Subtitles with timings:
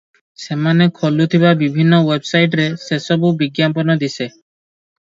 [0.43, 4.31] ସେମାନେ ଖୋଲୁଥିବା ବିଭିନ୍ନ ୱେବସାଇଟରେ ସେସବୁ ବିଜ୍ଞାପନ ଦିଶେ।